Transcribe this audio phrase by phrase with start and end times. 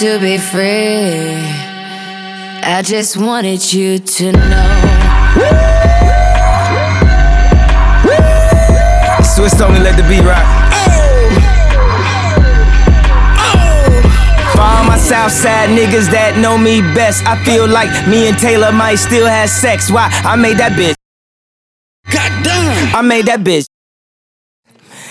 [0.00, 1.36] to be free.
[2.64, 4.70] I just wanted you to know.
[9.22, 10.40] Swiss only let the beat rock.
[14.54, 18.72] For all my Southside niggas that know me best, I feel like me and Taylor
[18.72, 19.90] might still have sex.
[19.90, 20.08] Why?
[20.24, 20.94] I made that bitch.
[22.10, 22.96] Goddamn.
[22.96, 23.66] I made that bitch.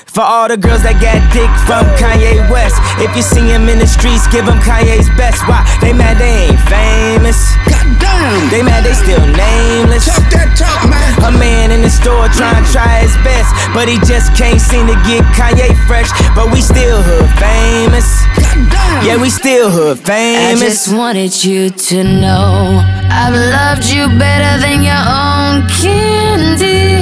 [0.08, 2.82] For all the girls that got dick from Kanye West.
[3.00, 5.40] If you see him in the streets, give him Kanye's best.
[5.48, 5.64] Why?
[5.80, 7.40] They mad they ain't famous.
[7.64, 8.52] Goddamn.
[8.52, 10.04] They mad they still nameless.
[10.04, 11.08] Talk that talk, man.
[11.24, 14.84] A man in the store trying to try his best, but he just can't seem
[14.92, 16.12] to get Kanye fresh.
[16.36, 18.08] But we still hood famous.
[18.36, 19.08] Goddamn.
[19.08, 20.60] Yeah, we still hood famous.
[20.60, 21.00] I just famous.
[21.00, 27.00] wanted you to know I've loved you better than your own candy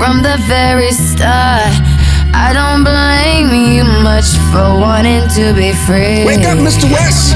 [0.00, 1.95] from the very start.
[2.36, 6.22] I don't blame you much for wanting to be free.
[6.28, 6.84] Wake up, Mr.
[6.92, 7.32] West.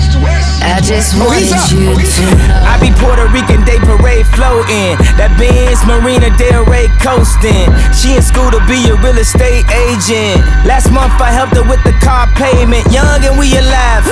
[0.61, 1.73] I just Oh, he's wanted up.
[1.73, 2.69] you to know.
[2.69, 5.01] I be Puerto Rican Day Parade floating.
[5.17, 7.67] That Benz Marina Del Rey coasting.
[7.97, 10.45] She in school to be a real estate agent.
[10.69, 12.85] Last month I helped her with the car payment.
[12.92, 14.05] Young and we alive.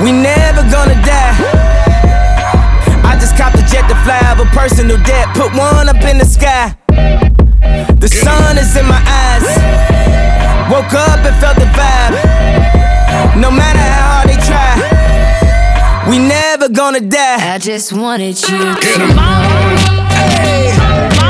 [0.00, 1.34] We never gonna die.
[3.02, 5.26] I just copped a jet to fly over personal debt.
[5.34, 6.70] Put one up in the sky.
[8.00, 9.46] The sun is in my eyes.
[10.70, 12.14] Woke up and felt the vibe.
[13.40, 17.54] No matter how hard they try, we never gonna die.
[17.54, 19.16] I just wanted you Get to 'em.
[19.16, 20.06] know.
[20.14, 21.25] Hey.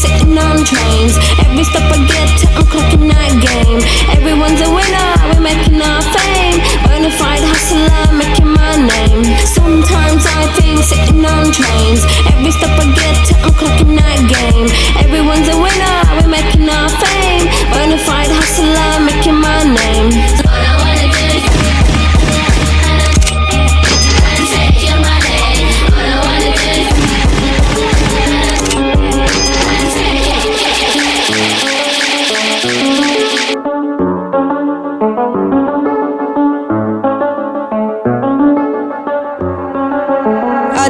[0.00, 1.14] Sitting on trains.
[1.44, 3.80] Every step I get to, I'm clocking that game.
[4.16, 6.56] Everyone's a winner, we're making our fame.
[6.88, 9.28] Bonafide hustler, making my name.
[9.44, 12.00] Sometimes I think sitting on trains.
[12.32, 14.68] Every step I get to, I'm clocking that game.
[15.04, 17.44] Everyone's a winner, we're making our fame.
[17.68, 20.39] Bonafide hustler, making my name.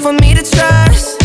[0.00, 1.22] It's been difficult for me to trust.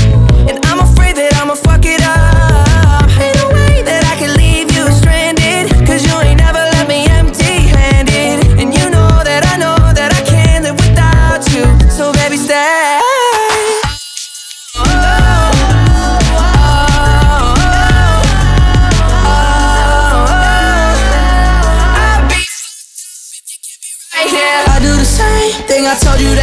[0.50, 3.06] And I'm afraid that I'ma fuck it up.
[3.22, 5.70] Ain't no way that I can leave you stranded.
[5.86, 8.58] Cause you ain't never left me empty handed.
[8.58, 11.66] And you know that I know that I can't live without you.
[11.90, 12.98] So baby, stay.
[14.76, 14.90] Oh, oh,
[16.34, 16.90] oh,
[19.14, 19.54] oh, oh.
[22.02, 22.42] I'll be
[24.18, 24.66] right here.
[24.66, 26.43] I do the same thing I told you that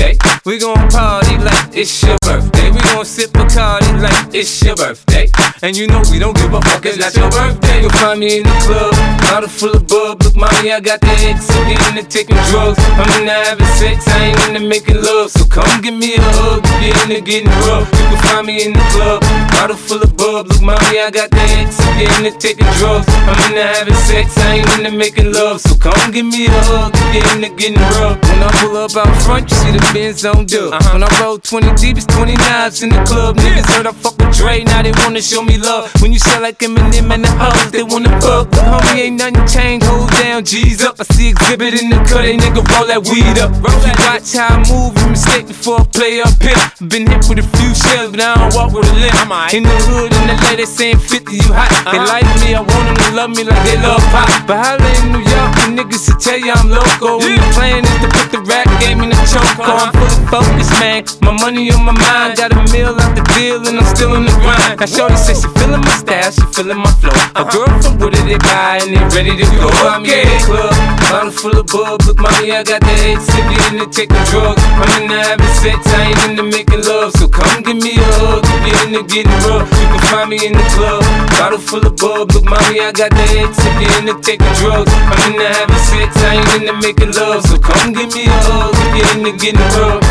[0.43, 2.71] We gon' party like it's your birthday.
[2.71, 5.29] We gon' sip a Bacardi like it's your birthday.
[5.61, 7.81] And you know we don't give a fuck, it's not your birthday.
[7.81, 8.89] You'll find me in the club,
[9.21, 10.23] bottle full of bub.
[10.23, 12.81] Look, mommy, I got the X, so get into taking drugs.
[12.97, 15.29] I'm into having sex, I ain't into making love.
[15.29, 17.85] So come give me a hug, get into getting rough.
[17.93, 19.21] You can find me in the club,
[19.53, 20.49] bottle full of bub.
[20.49, 23.05] Look, mommy, I got the X, so get into taking drugs.
[23.29, 25.61] I'm into having sex, I ain't into making love.
[25.61, 28.17] So come give me a hug, get into getting rough.
[28.25, 30.73] When I pull up out front, you see the Benz on dub.
[30.73, 30.93] Uh-huh.
[30.93, 33.37] When I roll 20 deep, it's 20 knives in the club.
[33.37, 35.91] Niggas heard I fuck with Dre, now they wanna show me love.
[36.01, 38.49] When you sell like Eminem and the hoes, they wanna fuck.
[38.51, 40.95] Homie, ain't nothing changed, hold down, G's up.
[40.99, 43.51] I see exhibit in the cut, they nigga roll that weed up.
[43.51, 46.57] If you watch how I move, you mistake before I play up here.
[46.87, 49.15] Been hit with a few shells, but I don't walk with a limp.
[49.53, 51.69] In the hood, in the lady saying 50, you hot.
[51.91, 54.29] They like me, I want them to love me like they love pop.
[54.47, 57.19] But holla in New York, the niggas will tell you I'm local.
[57.19, 59.41] When the plan is to put the rap game in the choke.
[59.61, 61.03] I'm fully focused, man.
[61.21, 64.25] My money on my mind, got a meal out the deal, and I'm still in
[64.25, 64.79] the grind.
[64.79, 67.13] Now, Shorty says she feeling my style, she feeling my flow.
[67.37, 69.69] A girl from Wooded, they buy, and they ready to go.
[69.87, 70.73] I'm in the club,
[71.09, 72.01] bottle full of bub.
[72.05, 74.61] Look, mommy, I got the X, if you into taking drugs.
[74.77, 77.13] I'm into having sex, I ain't into making love.
[77.17, 79.69] So come give me a hug, if you're into getting rough.
[79.79, 81.01] You can find me in the club,
[81.39, 82.31] bottle full of bub.
[82.35, 84.91] Look, mommy, I got the X, if you into taking drugs.
[84.91, 87.45] I'm into having sex, I ain't into making love.
[87.47, 90.03] So come give me a hug, if you're into getting rough.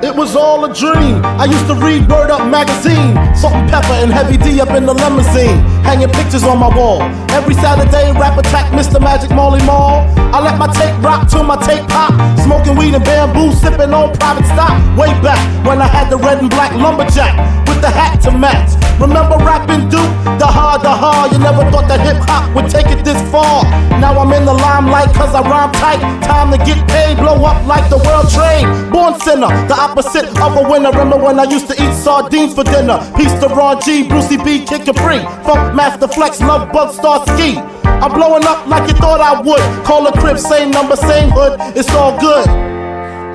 [0.00, 1.24] It was all a dream.
[1.24, 3.12] I used to read Word Up magazine.
[3.34, 5.58] Salt-n-Pepa and Heavy D up in the limousine.
[5.82, 7.02] Hanging pictures on my wall.
[7.30, 9.00] Every Saturday, rap attack Mr.
[9.00, 10.08] Magic Marley Marl.
[10.32, 12.14] I let my tape rock till my tape pop.
[12.40, 14.72] Smoking weed and bamboo, sipping on private stock.
[14.96, 18.74] Way back when I had the red and black lumberjack with the hat to match.
[18.98, 20.10] Remember Rappin' Duke?
[20.42, 21.30] The hard, the hard.
[21.30, 23.62] You never thought that hip hop would take it this far.
[24.02, 26.02] Now I'm in the limelight cause I rhyme tight.
[26.26, 28.66] Time to get paid, blow up like the world trade.
[28.90, 30.90] Born sinner, the opposite of a winner.
[30.90, 32.98] Remember when I used to eat sardines for dinner?
[33.14, 35.22] Peace to Ron G, Brucey B, kick Kid Capri.
[35.46, 37.62] Funkmaster Flex, Lovebug Starski.
[38.02, 39.62] I'm blowing up like you thought I would.
[39.86, 41.54] Call a crib, same number, same hood.
[41.78, 42.46] It's all good.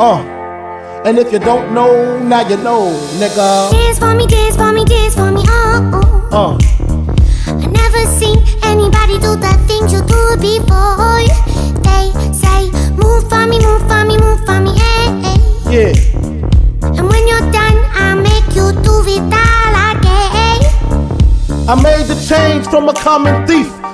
[0.04, 0.33] Uh.
[1.06, 3.72] And if you don't know, now you know, nigga.
[3.72, 6.58] Dance for me, dance for me, dance for me, oh, oh.
[6.58, 6.58] Uh.
[7.46, 11.20] I never seen anybody do the things you do before.
[11.84, 15.38] They say, move for me, move for me, move for me, eh, eh.
[15.76, 15.94] Yeah.
[16.98, 20.64] And when you're done, I'll make you do it all again.
[21.68, 23.68] I made the change from a common thief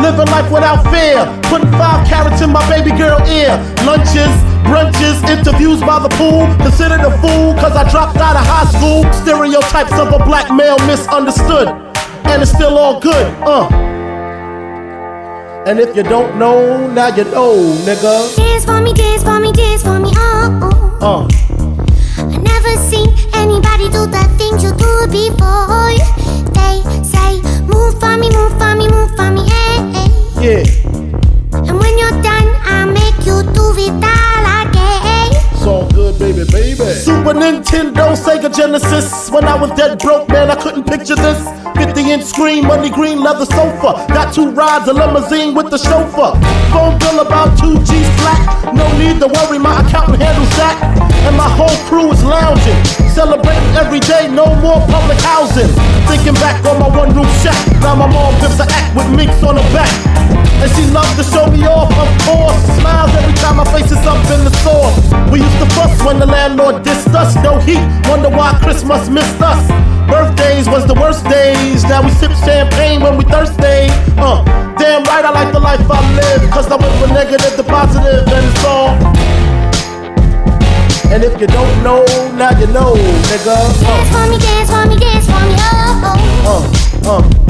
[0.00, 1.24] Living life without fear.
[1.50, 3.52] Putting five carrots in my baby girl ear.
[3.84, 4.32] Lunches,
[4.64, 6.46] brunches, interviews by the pool.
[6.64, 9.04] Considered a fool cause I dropped out of high school.
[9.12, 11.68] Stereotypes of a black male misunderstood.
[12.24, 13.68] And it's still all good, uh.
[15.66, 17.54] And if you don't know, now you know,
[17.84, 18.36] nigga.
[18.36, 21.28] Dance for me, dance for me, dance for me, oh, oh.
[21.28, 21.28] Uh.
[22.22, 25.92] I never seen anybody do the things you do before.
[26.56, 29.59] They say, move for me, move for me, move for me.
[30.40, 30.64] Yeah,
[31.52, 34.09] And when you're done, I'll make you do it
[36.46, 36.92] baby, baby.
[36.92, 39.30] Super Nintendo, Sega Genesis.
[39.30, 41.40] When I was dead broke, man, I couldn't picture this.
[41.76, 44.06] 50 inch screen, money green leather sofa.
[44.08, 46.38] Got two rides, a limousine with the chauffeur.
[46.72, 48.74] Phone bill about 2 G's flat.
[48.74, 50.76] No need to worry, my accountant handles that.
[51.26, 52.78] And my whole crew is lounging.
[53.10, 55.68] Celebrating every day, no more public housing.
[56.08, 57.58] Thinking back on my one room shack.
[57.80, 60.39] Now my mom gives a act with minks on her back.
[60.60, 62.60] And she loves to show me off, of course.
[62.76, 64.92] Smiles every time my face is up in the store.
[65.32, 67.34] We used to fuss when the landlord dissed us.
[67.42, 69.62] No heat, wonder why Christmas missed us.
[70.10, 71.84] Birthdays was the worst days.
[71.84, 73.88] Now we sip champagne when we thirsty.
[74.20, 74.44] Uh,
[74.76, 76.50] damn right, I like the life I live.
[76.50, 78.92] Cause I went from negative to positive, and it's all.
[81.10, 82.04] And if you don't know,
[82.36, 82.94] now you know,
[83.32, 83.56] nigga.
[83.80, 86.60] Dance for me, dance for me, dance for me, oh, oh.
[87.02, 87.49] Uh, uh,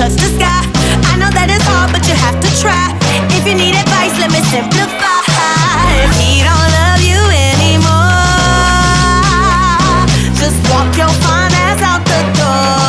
[0.00, 0.64] touch the sky.
[1.12, 2.88] I know that it's hard, but you have to try.
[3.36, 5.20] If you need advice, let me simplify.
[6.00, 7.20] If he don't love you
[7.52, 8.08] anymore,
[10.40, 12.80] just walk your fine ass out the door.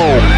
[0.00, 0.37] Oh.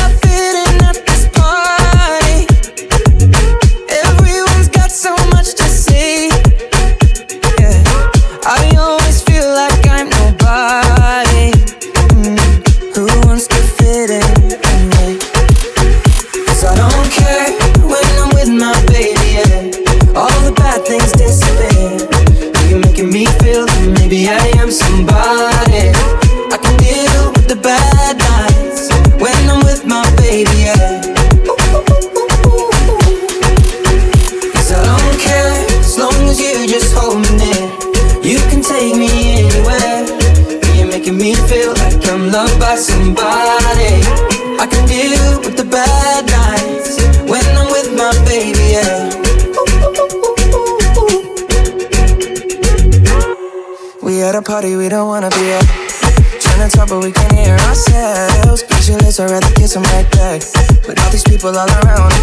[61.41, 62.20] people all around,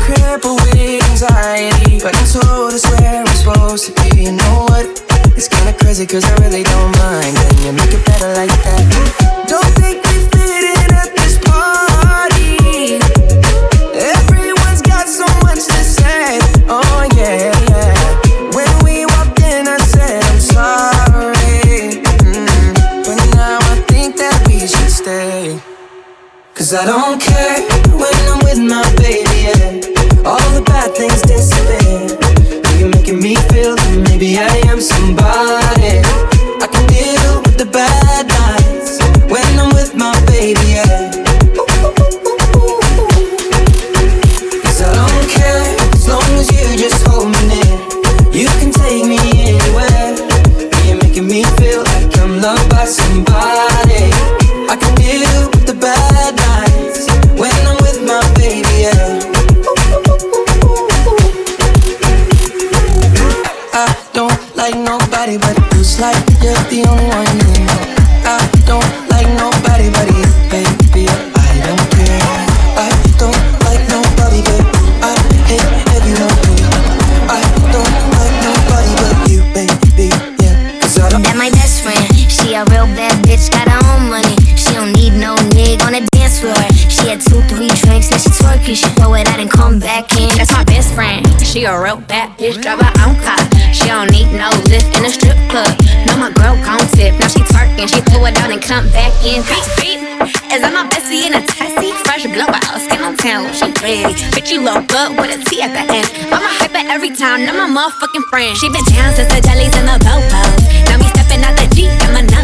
[103.78, 106.10] Bitch, you look good with a T at the end.
[106.34, 108.50] I'm a hyper every time, now my motherfucking friend.
[108.58, 110.58] She been down since the jellies and the bobos.
[110.90, 112.42] Now we stepping out the Jeep, and my nut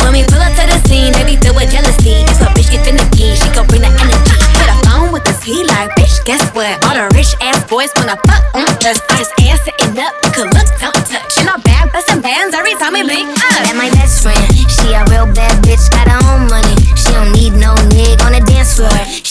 [0.00, 2.24] When we pull up to the scene, they be filled with jealousy.
[2.24, 4.36] If a bitch get in the key, she gon' bring the energy.
[4.56, 6.80] Hit a phone with the T like, bitch, guess what?
[6.88, 9.04] All the rich ass boys wanna fuck on us.
[9.12, 11.36] Just ass sitting up, could look, don't touch.
[11.36, 13.52] You know, bad bustin' bands every time we link up.
[13.68, 14.53] That my best friend.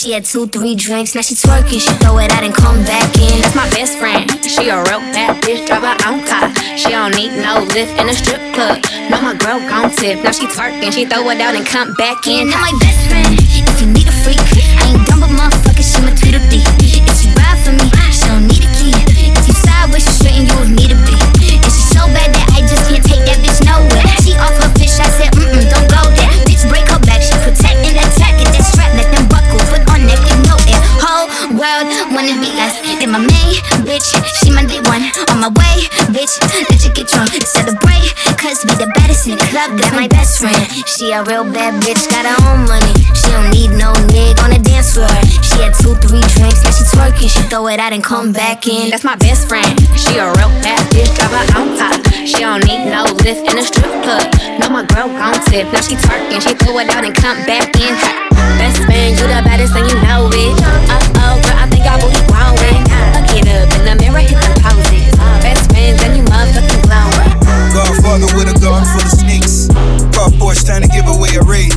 [0.03, 1.79] She had two, three drinks, now she twerking.
[1.79, 3.39] She throw it out and come back in.
[3.39, 4.29] That's my best friend.
[4.43, 6.53] She a real bad bitch, drive her own car.
[6.75, 8.83] She don't need no lift in a strip club.
[9.09, 10.21] No, my girl gon' tip.
[10.21, 12.49] Now she twerking, she throw it out and come back in.
[12.49, 13.31] That my best friend.
[13.39, 14.43] If you need a freak,
[14.75, 16.82] I ain't dumb but motherfucker, she my Tweedledee.
[31.63, 32.75] World wanna be us.
[32.99, 33.55] Then my main
[33.87, 34.11] bitch,
[34.43, 35.07] she my day one.
[35.31, 36.35] On my way, bitch,
[36.67, 37.31] let you get drunk.
[37.39, 39.79] Celebrate, cause we the baddest in the club.
[39.79, 40.59] That my best friend.
[40.83, 42.93] She a real bad bitch, got her own money.
[43.15, 45.07] She don't need no nigga on the dance floor.
[45.39, 47.31] She had two, three drinks, now she twerking.
[47.31, 48.91] She throw it out and come back in.
[48.91, 49.71] That's my best friend.
[49.95, 51.95] She a real bad bitch, drive her own car.
[52.27, 54.27] She don't need no lift in a strip club.
[54.59, 55.71] No, my girl gon' tip.
[55.71, 58.32] Now she twerking, she throw it out and come back in.
[58.59, 60.55] Best friend, you the baddest and you know it.
[60.89, 62.83] Uh oh, girl, I think our booty growing.
[63.15, 65.13] Look it up in the mirror, hit them poses.
[65.41, 67.31] Best friends and you motherfucking glowing.
[67.73, 69.67] Godfather with a gun full of sneaks.
[70.15, 71.73] Car Porsche trying to give away a raid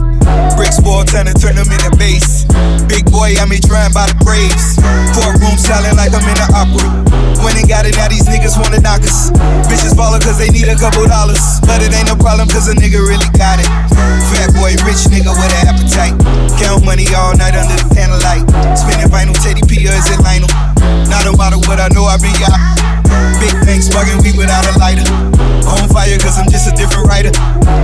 [0.56, 2.48] bricks for a and turn them the base.
[2.88, 4.80] Big boy, I me trying by the Braves.
[5.12, 6.88] Courtroom silent like I'm in the opera.
[7.44, 9.30] When they got it, now these niggas wanna knock us.
[9.68, 11.60] Bitches ballin' cause they need a couple dollars.
[11.68, 13.68] But it ain't no problem cause a nigga really got it.
[14.32, 16.16] Fat boy, rich nigga with an appetite.
[16.56, 18.42] Count money all night under the panel light.
[18.74, 20.50] Spinning vinyl, Teddy P, or is it Lionel?
[21.12, 22.86] Not a matter what I know, I be out.
[23.38, 25.04] Big banks bugging, me without a lighter.
[25.66, 27.34] On fire cause I'm just a different writer.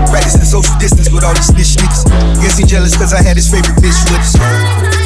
[0.09, 2.07] Practicing social distance with all these snitch niggas.
[2.41, 5.01] Guess jealous cause I had his favorite bitch with.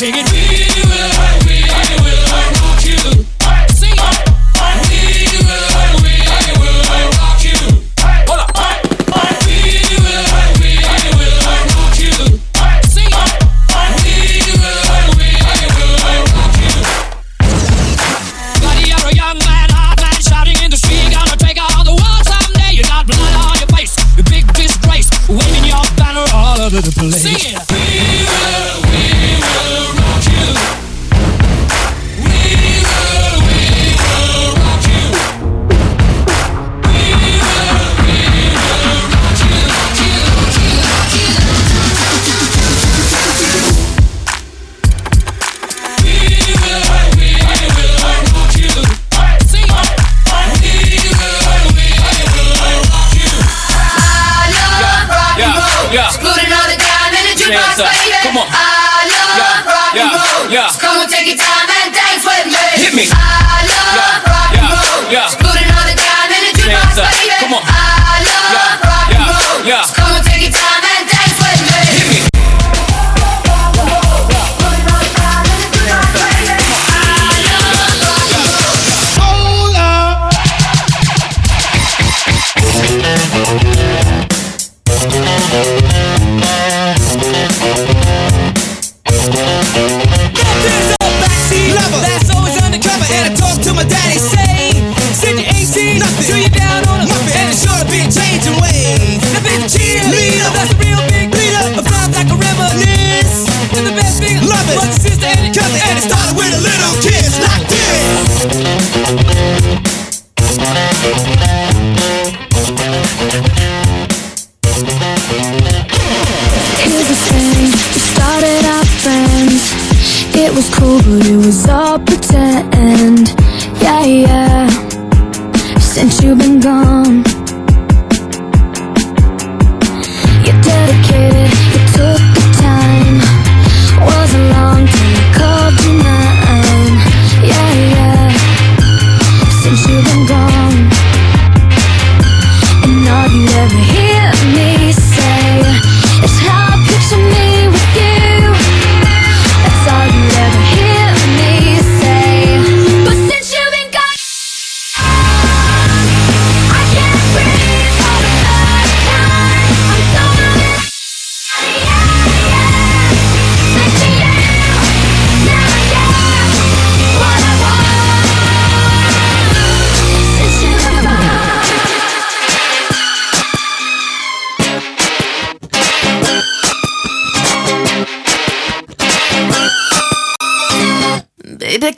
[0.00, 0.29] Sing it.
[58.22, 58.46] Come on.
[59.10, 60.06] Yeah,
[60.50, 60.68] yeah, yeah.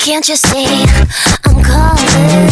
[0.04, 0.66] Can't you see
[1.44, 2.51] I'm calling?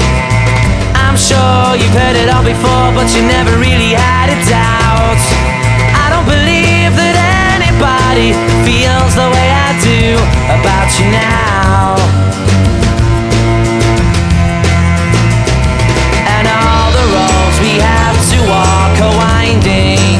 [1.31, 5.21] sure you've heard it all before, but you never really had a doubt.
[6.03, 7.15] I don't believe that
[7.55, 8.35] anybody
[8.67, 10.19] feels the way I do
[10.57, 11.95] about you now.
[16.35, 20.19] And all the roads we have to walk are winding,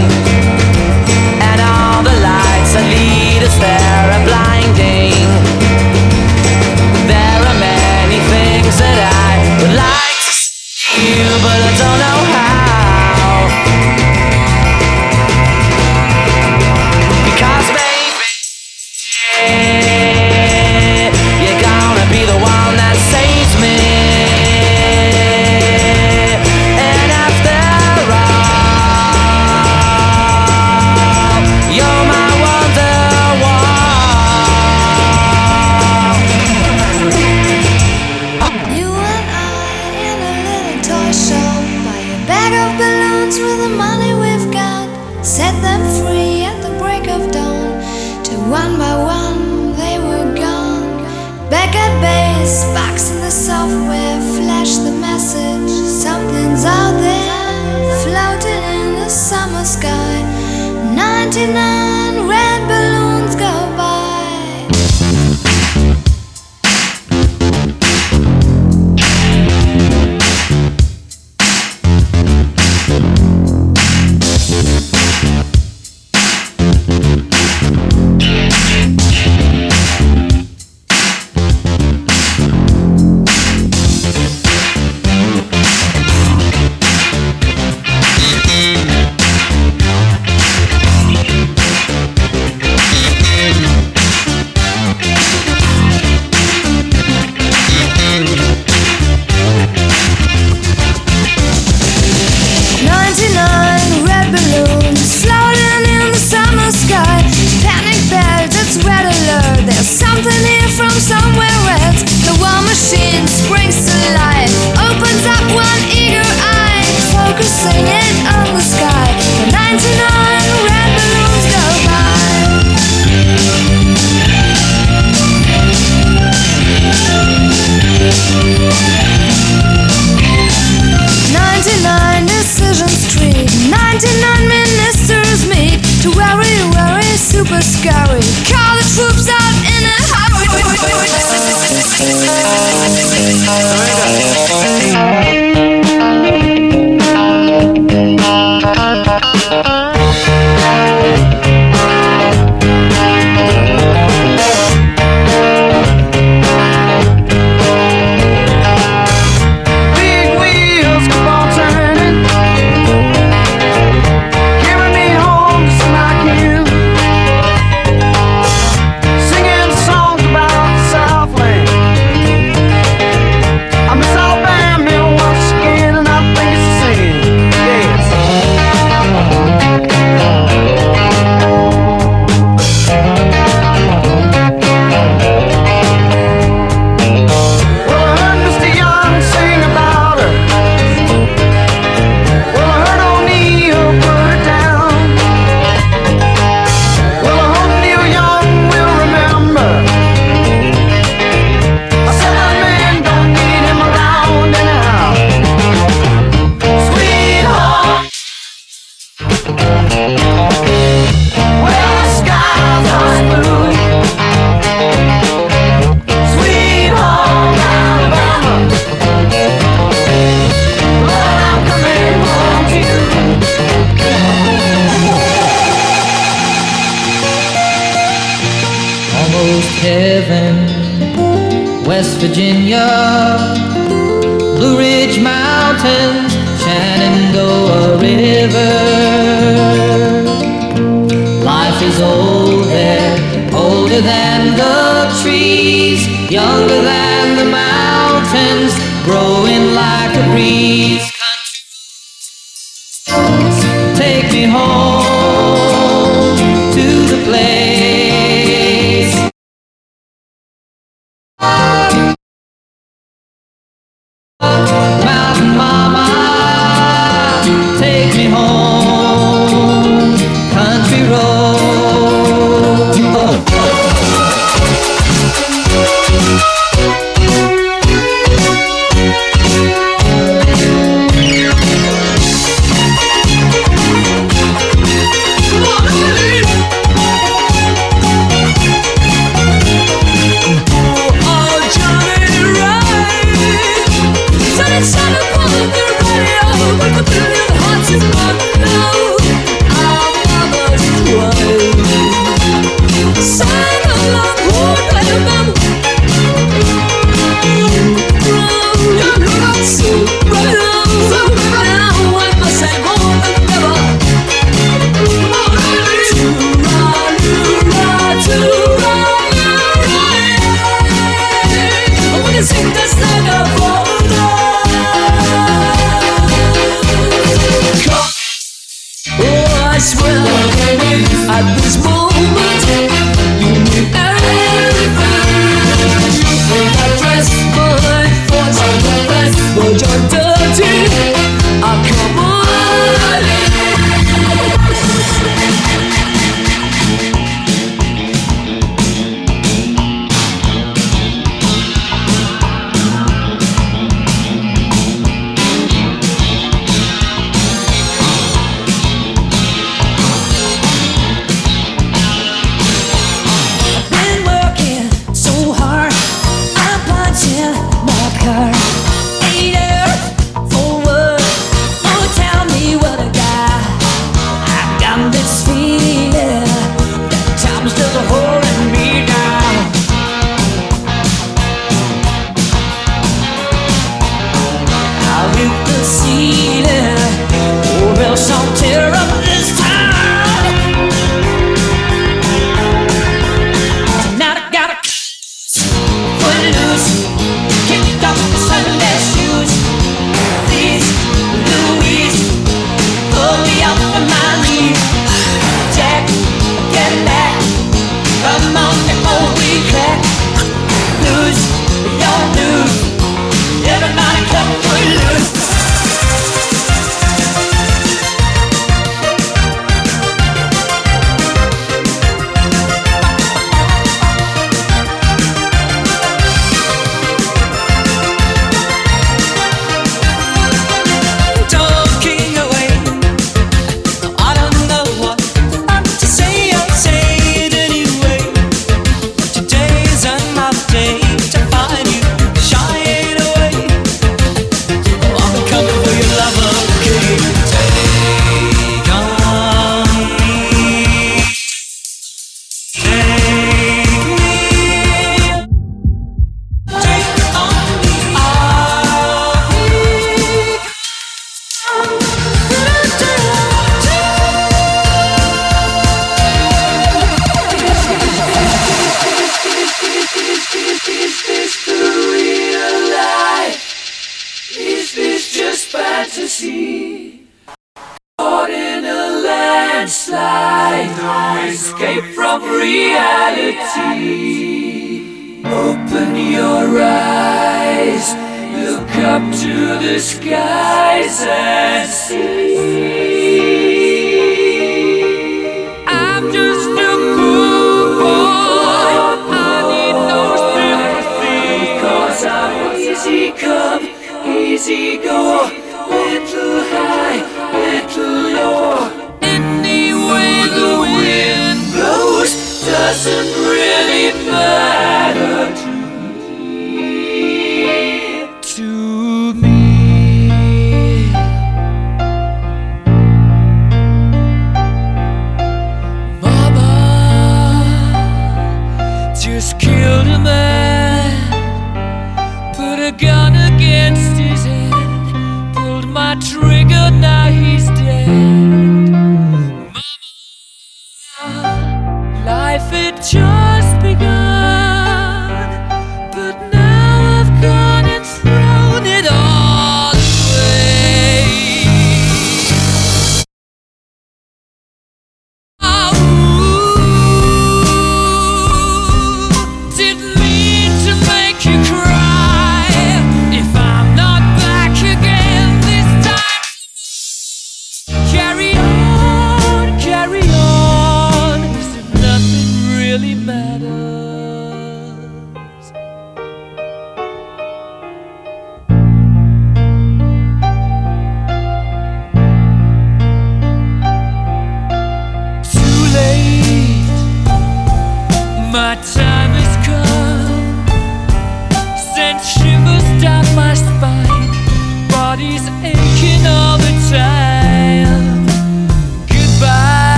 [1.43, 5.27] and all the lights that lead us there are blinding.
[7.11, 10.10] There are many things that I would like.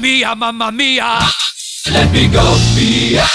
[0.00, 1.20] mia, mamma mia.
[1.92, 3.28] Let me go, be out.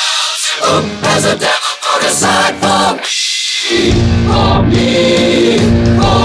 [0.61, 3.91] Oh, there's a devil put aside for me,
[4.27, 5.57] for me,
[5.99, 6.24] for me.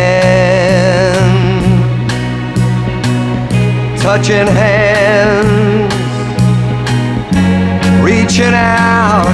[4.01, 5.93] touching hands,
[8.01, 9.27] reaching out,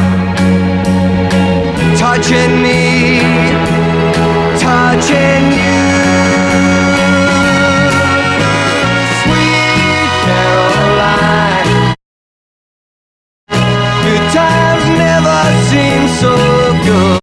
[1.97, 3.21] touching me,
[4.59, 5.77] touching you.
[9.21, 11.95] Sweet Caroline.
[14.03, 15.39] Good times never
[15.69, 16.33] seem so
[16.83, 17.16] good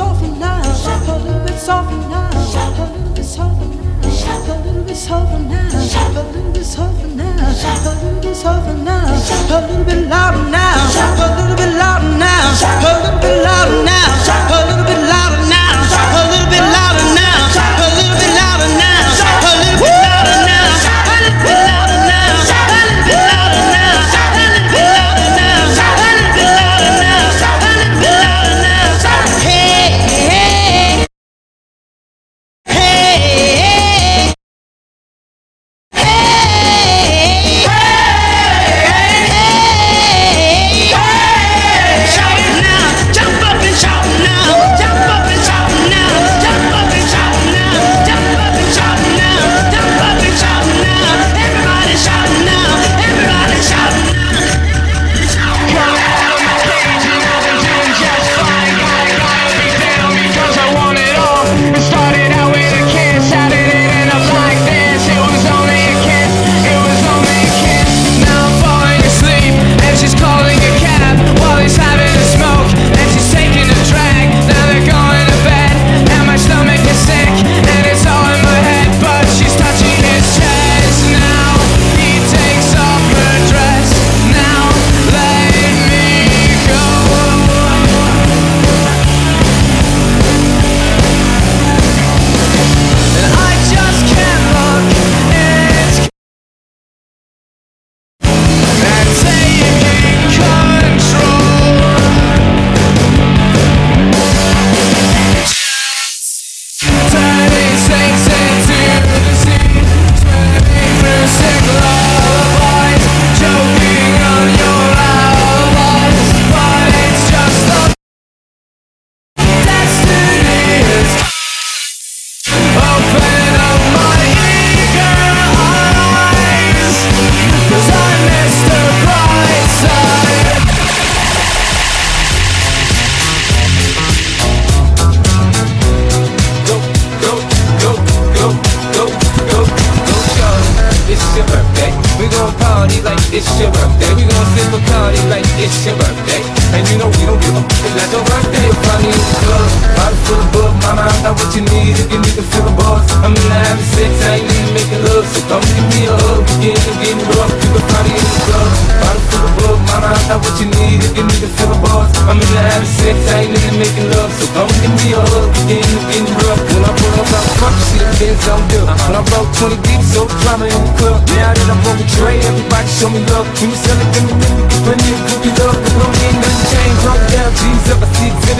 [0.00, 4.96] softer now, a little bit softer now, a little bit softer now, a little bit
[4.96, 10.08] softer now, a little bit softer now, a little bit softer now, a little bit
[10.08, 13.99] louder now, a little bit louder now, a little bit louder now,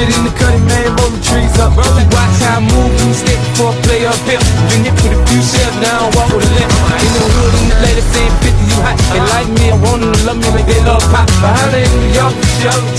[0.08, 1.72] in the cutting, man, roll the trees up.
[1.76, 4.40] It, watch how I move you step before I play up here.
[4.72, 6.72] Been hit with a few shells, now I walk with a limp.
[7.00, 8.96] In the hood, in the ladies saying 50, you hot.
[9.12, 11.29] They like me, I want them to love me like they love pop.
[11.40, 12.36] But how they in New York,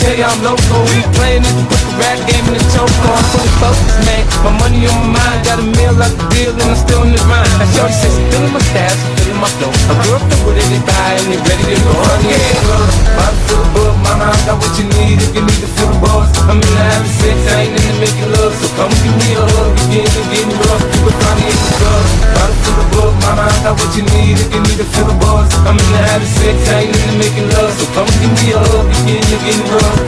[0.02, 0.82] tell you I'm local.
[0.90, 3.22] We playing this the rap game in the choke on.
[3.30, 4.26] Fully focused, man.
[4.42, 7.14] My money on my mind, got a meal out the deal, and I'm still in
[7.14, 7.46] the grind.
[7.62, 9.70] Now, Shorty says feeling my style, she feeling my flow.
[9.70, 11.94] A girl fit with it, buy, and they ready to go.
[11.94, 13.14] Oh, yeah.
[13.14, 15.94] Bottle full of bug, mama, I got what you need if you need to feel
[15.94, 16.34] the buzz.
[16.50, 19.38] I'm in the having sex, I ain't in the making love, so come give me
[19.38, 19.70] a hug.
[19.86, 22.04] Begin to get rough, you can find me in the club.
[22.34, 25.06] Bottle full of bug, mama, I got what you need if you need to feel
[25.06, 25.46] the buzz.
[25.70, 28.31] I'm in the having sex, I ain't in the making love, so come give me
[28.36, 30.00] get rough.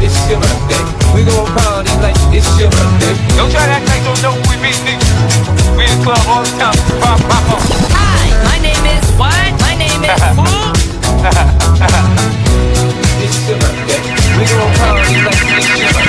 [0.00, 0.82] It's your birthday.
[1.14, 3.14] We gon' party like it's your birthday.
[3.36, 5.04] Don't try to act like don't know who we be, nigga.
[5.76, 6.76] We in the club all the time.
[7.00, 7.60] Pop, pop, pop.
[7.92, 9.52] Hi, my name is what?
[9.60, 10.48] My name is who?
[13.20, 14.00] It's your birthday.
[14.38, 16.07] We gon' party like it's your birthday.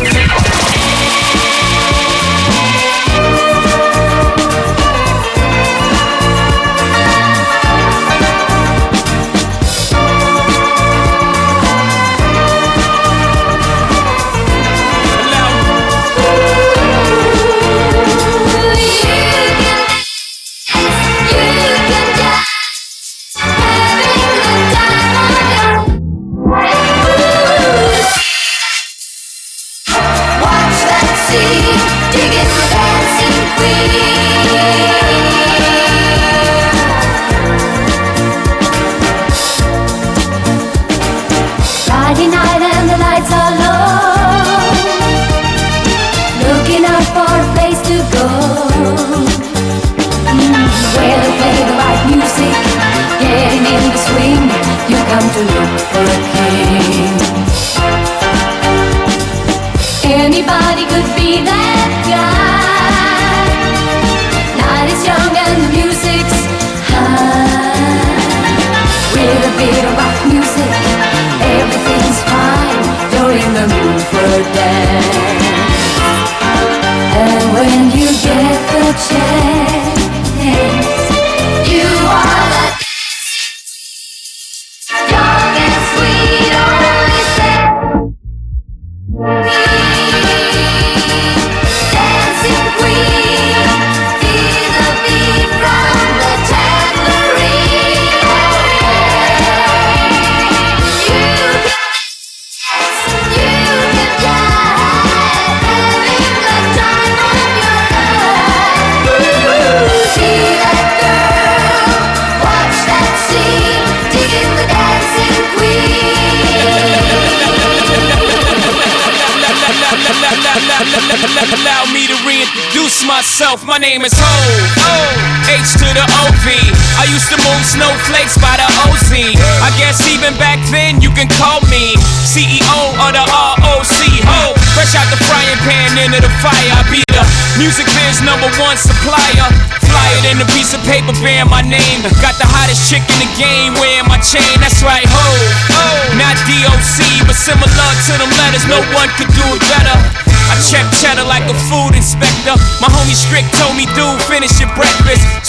[153.10, 155.49] Homie Strick told me, dude, finish your breakfast.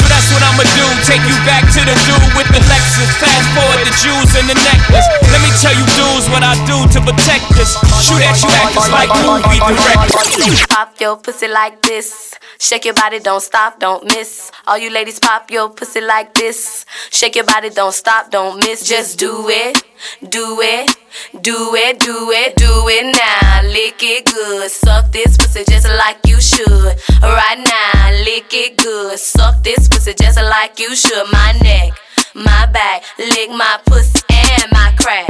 [4.40, 5.06] And the necklace.
[5.28, 7.76] Let me tell you, dudes, what I do to protect us.
[8.00, 10.66] Shoot at you actors like movie directors.
[10.66, 12.34] Pop your pussy like this.
[12.58, 14.50] Shake your body, don't stop, don't miss.
[14.66, 16.84] All you ladies, pop your pussy like this.
[17.10, 18.86] Shake your body, don't stop, don't miss.
[18.88, 19.82] Just do it,
[20.28, 20.96] do it,
[21.40, 23.62] do it, do it, do it now.
[23.62, 24.70] Lick it good.
[24.70, 26.96] Suck this pussy just like you should.
[27.22, 29.18] Right now, lick it good.
[29.18, 31.26] Suck this pussy just like you should.
[31.32, 31.92] My neck,
[32.34, 35.26] my back, lick my pussy and my crack.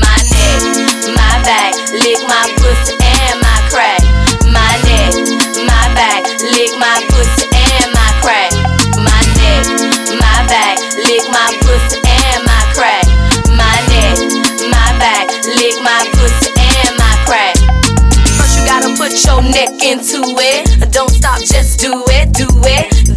[0.00, 0.60] My neck,
[1.12, 4.00] my back, lick my pussy and my crack.
[4.48, 5.12] My neck,
[5.68, 8.52] my back, lick my pussy and my crack.
[8.96, 9.64] My neck,
[10.16, 13.04] my back, lick my pussy and my crack.
[13.52, 14.16] My neck,
[14.72, 17.56] my back, lick my pussy and my crack.
[18.40, 20.92] First you gotta put your neck into it.
[20.92, 22.07] Don't stop, just do it.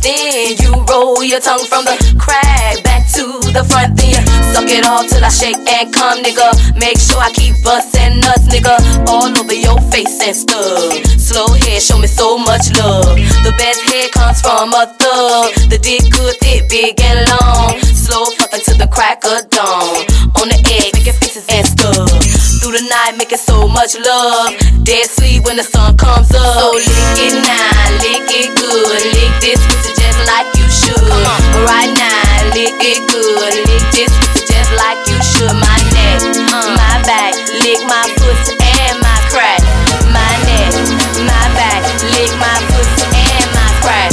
[0.01, 3.95] Then you roll your tongue from the crack back to the front.
[3.95, 6.49] Then you suck it all till I shake and come, nigga.
[6.79, 10.97] Make sure I keep bustin' nuts, nigga, all over your face and stuff.
[11.19, 13.15] Slow head, show me so much love.
[13.45, 15.53] The best head comes from a thug.
[15.69, 17.90] The dick good, thick, big and long.
[18.11, 20.03] Slow fucking to the crack of dawn.
[20.35, 22.11] On the egg, making faces and stuff.
[22.59, 24.51] Through the night, making so much love.
[24.83, 26.43] Dead sleep when the sun comes up.
[26.43, 27.71] So lick it now,
[28.03, 28.99] lick it good.
[29.15, 30.99] Lick this pussy just like you should.
[30.99, 33.51] Come on, right now, lick it good.
[33.63, 35.55] Lick this pussy just like you should.
[35.55, 36.19] My neck,
[36.51, 36.67] uh.
[36.67, 37.31] my back,
[37.63, 39.63] lick my pussy and my crack.
[40.11, 40.75] My neck,
[41.23, 41.79] my back,
[42.11, 44.11] lick my pussy and my crack.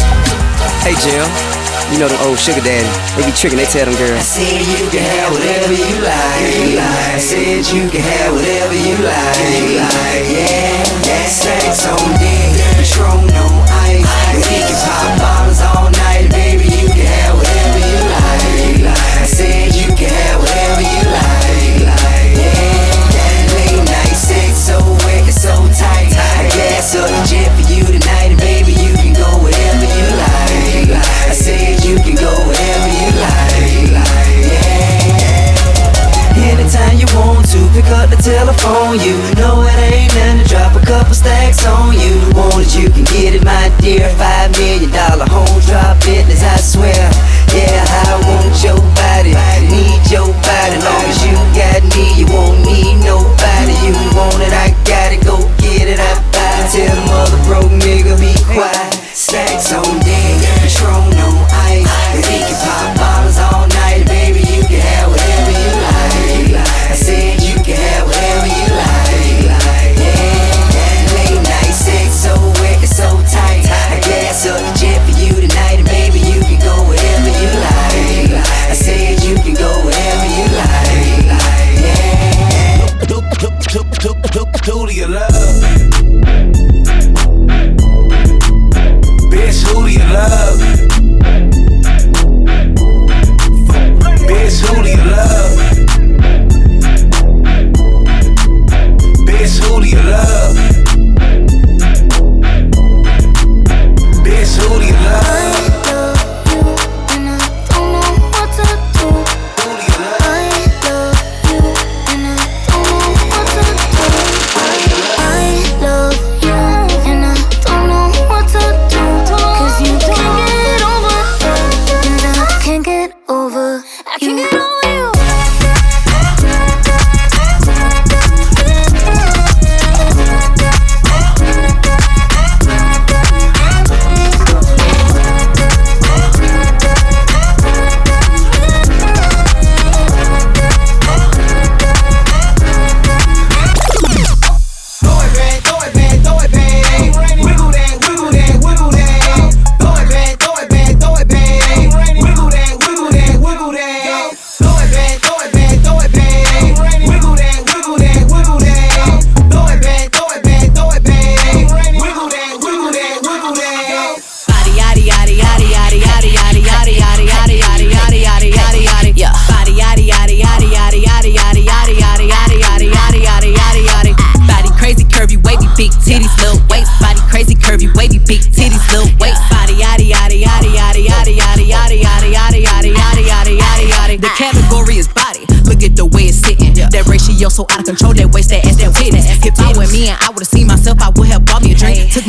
[0.86, 1.57] Hey, Jill.
[1.92, 2.84] You know them old sugar daddy.
[3.16, 4.20] They be tricking, they tell them girls.
[4.20, 6.76] I said you can have whatever you like.
[6.78, 10.28] I said you can have whatever you like.
[10.28, 13.77] Yeah, that sex on dick, Patron on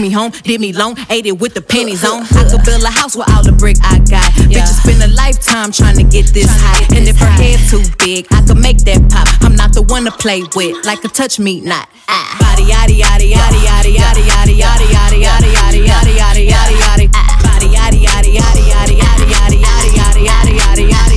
[0.09, 2.25] me home, did me long, ate it with the pennies on.
[2.33, 4.25] I could build a house with all the brick I got.
[4.49, 4.65] Yeah.
[4.65, 6.79] Bitches spend a lifetime trying to get this to high.
[6.89, 7.53] Get and this if her high.
[7.53, 9.29] head too big, I could make that pop.
[9.45, 11.87] I'm not the one to play with, like a touch me not.
[12.07, 12.25] Ah.
[12.41, 17.43] Body yaddy yaddy yaddy yaddy yaddy yaddy yaddy yaddy yaddy yaddy yaddy yaddy yaddy yaddy.
[17.45, 21.08] Body yaddy yaddy yaddy yaddy yaddy yaddy yaddy yaddy yaddy yaddy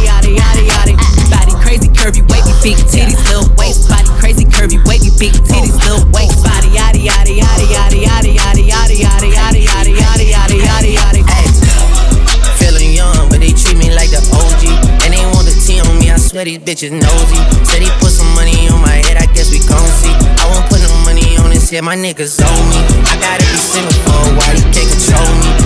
[2.03, 6.66] curvy, wavy, big titties, little waist body, crazy curvy, wavy, big titties, little waist body,
[6.74, 12.59] yaddy, yaddy, yaddy, yaddy, yaddy, yaddy, yaddy, yaddy, yaddy, yaddy, yaddy, yaddy, yaddy, yaddy, yaddy.
[12.59, 14.66] Feeling young, but they treat me like the OG,
[15.07, 16.11] and they want the tea on me.
[16.11, 17.38] I swear these bitches nosy.
[17.70, 20.11] Said he put some money on my head, I guess we gon' see.
[20.42, 22.82] I won't put no money on his head, my niggas owe me.
[23.07, 25.61] I gotta be single for a while, he can't control me.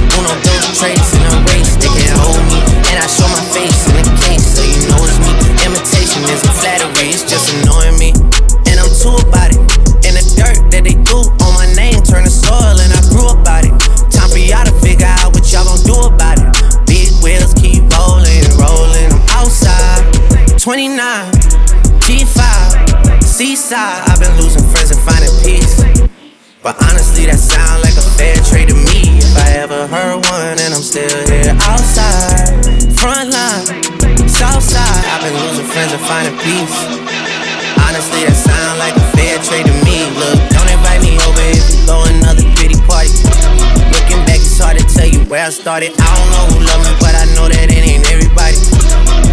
[45.66, 45.90] started.
[45.98, 48.54] I don't know who love me, but I know that it ain't everybody.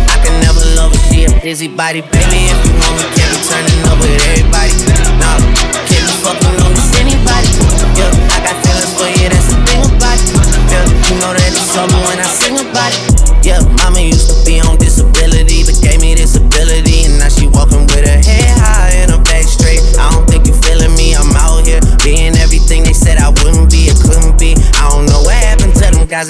[0.10, 2.33] I can never love a see a busybody baby.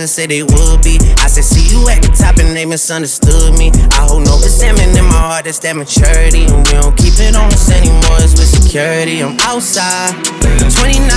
[0.03, 0.99] and said they would be.
[1.23, 3.71] I said, see you at the top, and they misunderstood me.
[3.95, 6.43] I hold no resentment in my heart, that's that maturity.
[6.43, 9.23] And we don't keep it on us anymore, it's with security.
[9.23, 10.11] I'm outside,
[10.59, 11.07] 29,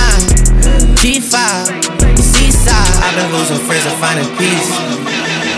[1.03, 1.35] G5,
[2.15, 2.95] Seaside.
[3.03, 4.71] I've been losing friends and finding peace.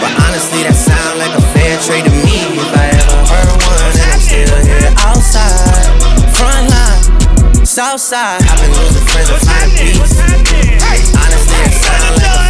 [0.01, 2.49] But honestly, that sound like a fair trade to me.
[2.57, 5.85] If I ever heard one, and I'm still here outside,
[6.33, 8.41] front line, south side.
[8.41, 10.17] I've been losing friends and finding peace.
[11.13, 12.48] Honestly, that sound like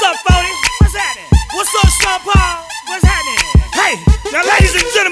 [0.00, 0.52] What's up, Phony?
[0.78, 1.26] What's happening?
[1.54, 2.64] What's up, Sean Paul?
[2.86, 3.66] What's happening?
[3.74, 3.98] Hey,
[4.30, 5.07] now, ladies and gentlemen.